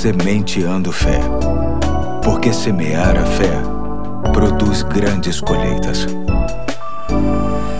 Sementeando 0.00 0.90
Fé. 0.90 1.20
Porque 2.24 2.54
semear 2.54 3.18
a 3.18 3.26
fé 3.26 3.52
produz 4.32 4.82
grandes 4.82 5.42
colheitas. 5.42 6.06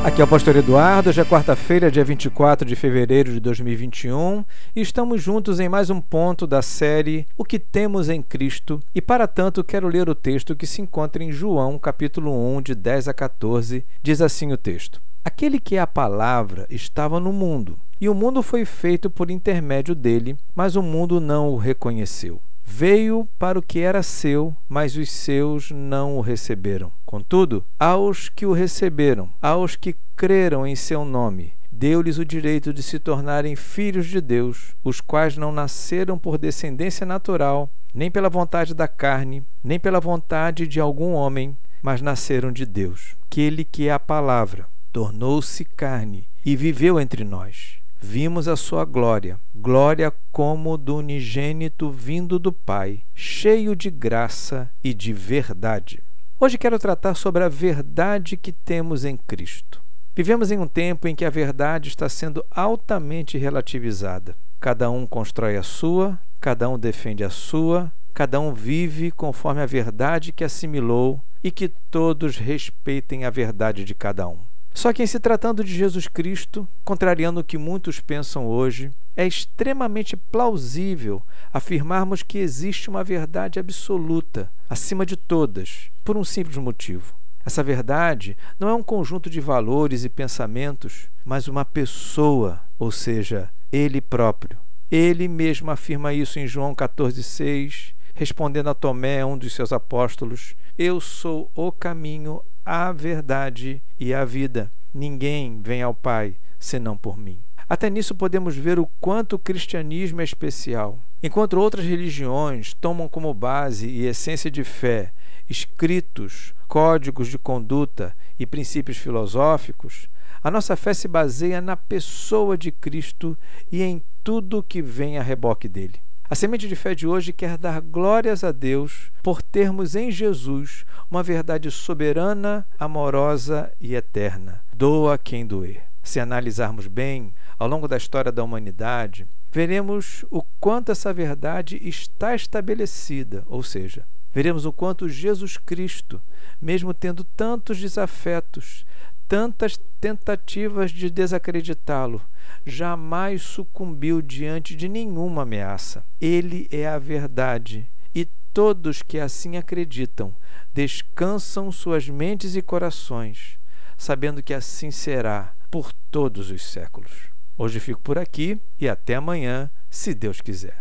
Aqui 0.04 0.20
é 0.20 0.24
o 0.24 0.28
Pastor 0.28 0.56
Eduardo, 0.56 1.08
hoje 1.08 1.22
é 1.22 1.24
quarta-feira, 1.24 1.90
dia 1.90 2.04
24 2.04 2.68
de 2.68 2.76
fevereiro 2.76 3.32
de 3.32 3.40
2021, 3.40 4.44
e 4.76 4.82
estamos 4.82 5.22
juntos 5.22 5.58
em 5.60 5.68
mais 5.70 5.88
um 5.88 5.98
ponto 5.98 6.46
da 6.46 6.60
série 6.60 7.26
O 7.38 7.42
que 7.42 7.58
temos 7.58 8.10
em 8.10 8.20
Cristo, 8.20 8.82
e 8.94 9.00
para 9.00 9.26
tanto 9.26 9.64
quero 9.64 9.88
ler 9.88 10.10
o 10.10 10.14
texto 10.14 10.54
que 10.54 10.66
se 10.66 10.82
encontra 10.82 11.24
em 11.24 11.32
João, 11.32 11.78
capítulo 11.78 12.30
1, 12.58 12.60
de 12.60 12.74
10 12.74 13.08
a 13.08 13.14
14. 13.14 13.82
Diz 14.02 14.20
assim 14.20 14.52
o 14.52 14.58
texto: 14.58 15.00
Aquele 15.24 15.58
que 15.58 15.76
é 15.76 15.80
a 15.80 15.86
palavra 15.86 16.66
estava 16.68 17.18
no 17.18 17.32
mundo, 17.32 17.78
e 18.00 18.08
o 18.08 18.14
mundo 18.14 18.42
foi 18.42 18.64
feito 18.64 19.10
por 19.10 19.30
intermédio 19.30 19.94
dele, 19.94 20.36
mas 20.54 20.74
o 20.74 20.82
mundo 20.82 21.20
não 21.20 21.50
o 21.50 21.56
reconheceu. 21.56 22.40
Veio 22.64 23.28
para 23.38 23.58
o 23.58 23.62
que 23.62 23.80
era 23.80 24.02
seu, 24.02 24.56
mas 24.68 24.96
os 24.96 25.10
seus 25.10 25.70
não 25.70 26.16
o 26.16 26.20
receberam. 26.20 26.90
Contudo, 27.04 27.64
aos 27.78 28.28
que 28.28 28.46
o 28.46 28.52
receberam, 28.52 29.28
aos 29.42 29.76
que 29.76 29.96
creram 30.16 30.66
em 30.66 30.74
seu 30.74 31.04
nome, 31.04 31.52
deu-lhes 31.70 32.16
o 32.16 32.24
direito 32.24 32.72
de 32.72 32.82
se 32.82 32.98
tornarem 32.98 33.54
filhos 33.54 34.06
de 34.06 34.20
Deus, 34.20 34.74
os 34.82 35.00
quais 35.00 35.36
não 35.36 35.52
nasceram 35.52 36.16
por 36.16 36.38
descendência 36.38 37.04
natural, 37.04 37.68
nem 37.92 38.10
pela 38.10 38.30
vontade 38.30 38.72
da 38.72 38.88
carne, 38.88 39.44
nem 39.62 39.78
pela 39.78 40.00
vontade 40.00 40.66
de 40.66 40.80
algum 40.80 41.12
homem, 41.12 41.56
mas 41.82 42.00
nasceram 42.00 42.52
de 42.52 42.64
Deus. 42.64 43.16
Aquele 43.26 43.64
que 43.64 43.88
é 43.88 43.92
a 43.92 43.98
palavra 43.98 44.66
tornou-se 44.92 45.64
carne 45.64 46.28
e 46.44 46.56
viveu 46.56 47.00
entre 47.00 47.24
nós 47.24 47.79
vimos 48.00 48.48
a 48.48 48.56
sua 48.56 48.84
glória, 48.84 49.38
glória 49.54 50.12
como 50.32 50.76
do 50.78 50.96
unigênito 50.96 51.90
vindo 51.90 52.38
do 52.38 52.50
Pai, 52.50 53.02
cheio 53.14 53.76
de 53.76 53.90
graça 53.90 54.70
e 54.82 54.94
de 54.94 55.12
verdade. 55.12 56.02
Hoje 56.38 56.56
quero 56.56 56.78
tratar 56.78 57.14
sobre 57.14 57.44
a 57.44 57.48
verdade 57.48 58.36
que 58.36 58.50
temos 58.50 59.04
em 59.04 59.16
Cristo. 59.16 59.82
Vivemos 60.16 60.50
em 60.50 60.58
um 60.58 60.66
tempo 60.66 61.06
em 61.06 61.14
que 61.14 61.24
a 61.24 61.30
verdade 61.30 61.88
está 61.88 62.08
sendo 62.08 62.44
altamente 62.50 63.36
relativizada. 63.36 64.34
Cada 64.58 64.90
um 64.90 65.06
constrói 65.06 65.56
a 65.56 65.62
sua, 65.62 66.18
cada 66.40 66.68
um 66.68 66.78
defende 66.78 67.22
a 67.22 67.30
sua, 67.30 67.92
cada 68.14 68.40
um 68.40 68.52
vive 68.52 69.10
conforme 69.10 69.60
a 69.60 69.66
verdade 69.66 70.32
que 70.32 70.44
assimilou 70.44 71.22
e 71.44 71.50
que 71.50 71.68
todos 71.68 72.36
respeitem 72.38 73.24
a 73.24 73.30
verdade 73.30 73.84
de 73.84 73.94
cada 73.94 74.26
um. 74.26 74.49
Só 74.72 74.92
que, 74.92 75.02
em 75.02 75.06
se 75.06 75.18
tratando 75.18 75.64
de 75.64 75.74
Jesus 75.74 76.06
Cristo, 76.06 76.66
contrariando 76.84 77.40
o 77.40 77.44
que 77.44 77.58
muitos 77.58 78.00
pensam 78.00 78.46
hoje, 78.46 78.90
é 79.16 79.26
extremamente 79.26 80.16
plausível 80.16 81.22
afirmarmos 81.52 82.22
que 82.22 82.38
existe 82.38 82.88
uma 82.88 83.04
verdade 83.04 83.58
absoluta, 83.58 84.50
acima 84.68 85.04
de 85.04 85.16
todas, 85.16 85.90
por 86.04 86.16
um 86.16 86.24
simples 86.24 86.56
motivo. 86.56 87.14
Essa 87.44 87.62
verdade 87.62 88.36
não 88.58 88.68
é 88.68 88.74
um 88.74 88.82
conjunto 88.82 89.28
de 89.28 89.40
valores 89.40 90.04
e 90.04 90.08
pensamentos, 90.08 91.08
mas 91.24 91.48
uma 91.48 91.64
pessoa, 91.64 92.60
ou 92.78 92.90
seja, 92.90 93.50
Ele 93.72 94.00
próprio. 94.00 94.58
Ele 94.90 95.26
mesmo 95.28 95.70
afirma 95.70 96.12
isso 96.12 96.38
em 96.38 96.46
João 96.46 96.74
14,6, 96.74 97.94
respondendo 98.14 98.68
a 98.68 98.74
Tomé, 98.74 99.24
um 99.24 99.38
dos 99.38 99.54
seus 99.54 99.72
apóstolos: 99.72 100.54
Eu 100.76 101.00
sou 101.00 101.50
o 101.54 101.72
caminho, 101.72 102.42
a 102.64 102.92
verdade 102.92 103.82
e 103.98 104.12
a 104.12 104.24
vida. 104.24 104.70
Ninguém 104.92 105.60
vem 105.62 105.82
ao 105.82 105.94
Pai 105.94 106.36
senão 106.58 106.96
por 106.96 107.16
mim. 107.16 107.38
Até 107.68 107.88
nisso 107.88 108.14
podemos 108.14 108.56
ver 108.56 108.78
o 108.78 108.88
quanto 109.00 109.36
o 109.36 109.38
cristianismo 109.38 110.20
é 110.20 110.24
especial. 110.24 110.98
Enquanto 111.22 111.54
outras 111.54 111.84
religiões 111.84 112.74
tomam 112.74 113.08
como 113.08 113.32
base 113.32 113.86
e 113.88 114.06
essência 114.06 114.50
de 114.50 114.64
fé 114.64 115.12
escritos, 115.48 116.54
códigos 116.68 117.28
de 117.28 117.36
conduta 117.36 118.16
e 118.38 118.46
princípios 118.46 118.96
filosóficos, 118.96 120.08
a 120.42 120.50
nossa 120.50 120.76
fé 120.76 120.94
se 120.94 121.08
baseia 121.08 121.60
na 121.60 121.76
pessoa 121.76 122.56
de 122.56 122.70
Cristo 122.70 123.36
e 123.70 123.82
em 123.82 124.02
tudo 124.22 124.62
que 124.62 124.80
vem 124.80 125.18
a 125.18 125.22
reboque 125.22 125.68
dele. 125.68 126.00
A 126.30 126.36
semente 126.36 126.68
de 126.68 126.76
fé 126.76 126.94
de 126.94 127.08
hoje 127.08 127.32
quer 127.32 127.58
dar 127.58 127.80
glórias 127.80 128.44
a 128.44 128.52
Deus 128.52 129.10
por 129.20 129.42
termos 129.42 129.96
em 129.96 130.12
Jesus 130.12 130.84
uma 131.10 131.24
verdade 131.24 131.68
soberana, 131.72 132.64
amorosa 132.78 133.72
e 133.80 133.96
eterna. 133.96 134.60
Doa 134.72 135.18
quem 135.18 135.44
doer. 135.44 135.82
Se 136.04 136.20
analisarmos 136.20 136.86
bem, 136.86 137.34
ao 137.58 137.66
longo 137.66 137.88
da 137.88 137.96
história 137.96 138.30
da 138.30 138.44
humanidade, 138.44 139.26
veremos 139.50 140.24
o 140.30 140.40
quanto 140.60 140.92
essa 140.92 141.12
verdade 141.12 141.80
está 141.82 142.32
estabelecida, 142.32 143.42
ou 143.48 143.60
seja, 143.64 144.06
veremos 144.32 144.64
o 144.64 144.72
quanto 144.72 145.08
Jesus 145.08 145.56
Cristo, 145.56 146.22
mesmo 146.62 146.94
tendo 146.94 147.24
tantos 147.24 147.76
desafetos, 147.78 148.86
tantas 149.30 149.78
tentativas 150.00 150.90
de 150.90 151.08
desacreditá-lo, 151.08 152.20
jamais 152.66 153.42
sucumbiu 153.42 154.20
diante 154.20 154.74
de 154.74 154.88
nenhuma 154.88 155.42
ameaça. 155.42 156.04
Ele 156.20 156.68
é 156.72 156.88
a 156.88 156.98
verdade 156.98 157.88
e 158.12 158.24
todos 158.52 159.02
que 159.02 159.20
assim 159.20 159.56
acreditam 159.56 160.34
descansam 160.74 161.70
suas 161.70 162.08
mentes 162.08 162.56
e 162.56 162.60
corações, 162.60 163.56
sabendo 163.96 164.42
que 164.42 164.52
assim 164.52 164.90
será 164.90 165.54
por 165.70 165.92
todos 166.10 166.50
os 166.50 166.64
séculos. 166.64 167.30
Hoje 167.56 167.78
fico 167.78 168.00
por 168.00 168.18
aqui 168.18 168.60
e 168.80 168.88
até 168.88 169.14
amanhã, 169.14 169.70
se 169.88 170.12
Deus 170.12 170.40
quiser. 170.40 170.76